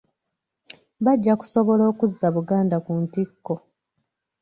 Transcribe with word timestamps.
Bajja 1.05 1.33
kusobola 1.39 1.83
okuzza 1.91 2.27
Buganda 2.35 2.77
ku 2.85 2.91
ntikko. 3.03 3.53